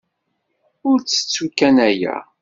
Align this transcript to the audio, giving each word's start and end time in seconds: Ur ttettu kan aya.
Ur 0.89 0.97
ttettu 1.01 1.45
kan 1.57 1.77
aya. 1.89 2.15